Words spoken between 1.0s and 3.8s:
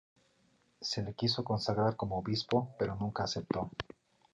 le quiso consagrar como obispo, pero nunca aceptó.